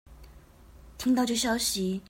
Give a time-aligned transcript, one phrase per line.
[0.97, 1.99] 聽到這消息